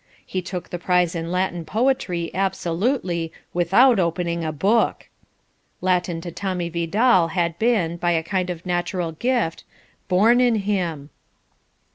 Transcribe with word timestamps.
He 0.25 0.41
took 0.41 0.69
the 0.71 0.79
prize 0.79 1.13
in 1.13 1.31
Latin 1.31 1.63
poetry 1.63 2.31
absolutely 2.33 3.31
"without 3.53 3.99
opening 3.99 4.43
a 4.43 4.51
book." 4.51 5.07
Latin 5.79 6.21
to 6.21 6.31
Tommy 6.31 6.69
Vidal 6.69 7.27
had 7.27 7.59
been, 7.59 7.97
by 7.97 8.09
a 8.13 8.23
kind 8.23 8.49
of 8.49 8.65
natural 8.65 9.11
gift, 9.11 9.63
born 10.07 10.41
in 10.41 10.55
him. 10.55 11.11